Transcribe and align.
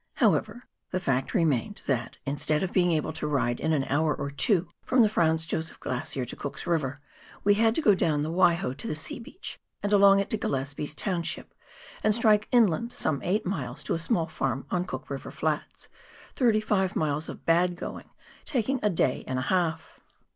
However, 0.15 0.63
the 0.89 0.99
fact 0.99 1.35
remained 1.35 1.83
that, 1.85 2.17
instead 2.25 2.63
of 2.63 2.73
being 2.73 2.91
able 2.91 3.13
to 3.13 3.27
ride 3.27 3.59
in 3.59 3.71
an 3.71 3.83
hour 3.83 4.15
or 4.15 4.31
two 4.31 4.67
from 4.83 5.03
the 5.03 5.09
Franz 5.09 5.45
Josef 5.45 5.79
Glacier 5.79 6.25
to 6.25 6.35
Cook's 6.35 6.65
River, 6.65 6.99
we 7.43 7.53
had 7.53 7.75
to 7.75 7.83
go 7.83 7.93
down 7.93 8.23
the 8.23 8.31
Waiho 8.31 8.75
to 8.77 8.87
the 8.87 8.95
sea 8.95 9.19
beach, 9.19 9.59
and 9.83 9.93
along 9.93 10.17
it 10.19 10.27
to 10.31 10.37
Gillespies 10.39 10.95
township, 10.95 11.53
and 12.03 12.15
strOce 12.15 12.45
inland 12.51 12.91
some 12.91 13.21
eight 13.21 13.45
miles 13.45 13.83
to 13.83 13.93
a 13.93 13.99
small 13.99 14.25
farm 14.25 14.65
on 14.71 14.85
Cook 14.85 15.07
River 15.11 15.29
flats— 15.29 15.87
thirty 16.35 16.61
five 16.61 16.95
miles 16.95 17.29
of 17.29 17.45
bad 17.45 17.75
going, 17.75 18.09
taking 18.43 18.79
a 18.81 18.89
day 18.89 19.23
and 19.27 19.37
a 19.37 19.41
half. 19.53 19.99